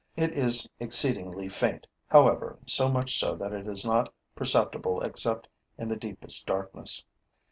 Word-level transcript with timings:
It 0.15 0.31
is 0.31 0.67
exceedingly 0.79 1.47
faint, 1.47 1.85
however, 2.07 2.57
so 2.65 2.89
much 2.89 3.19
so 3.19 3.35
that 3.35 3.53
it 3.53 3.67
is 3.67 3.85
not 3.85 4.11
perceptible 4.35 4.99
except 5.03 5.47
in 5.77 5.89
the 5.89 5.95
deepest 5.95 6.47
darkness. 6.47 7.03